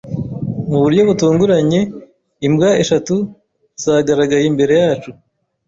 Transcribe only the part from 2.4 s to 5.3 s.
imbwa eshatu zagaragaye imbere yacu.